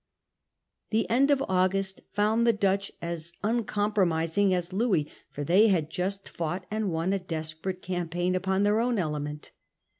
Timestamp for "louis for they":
4.73-5.67